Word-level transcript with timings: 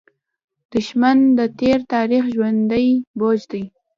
دښمن 0.73 1.17
د 1.37 1.39
تېر 1.59 1.79
تاریخ 1.93 2.23
ژوندى 2.35 2.85
بوج 3.19 3.39
دی 3.51 3.63